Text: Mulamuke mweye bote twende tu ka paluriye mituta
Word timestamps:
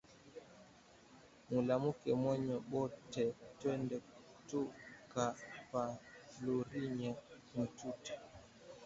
Mulamuke 1.51 2.09
mweye 2.21 2.55
bote 2.71 3.25
twende 3.59 3.95
tu 4.47 4.61
ka 5.11 5.25
paluriye 5.69 7.09
mituta 7.55 8.13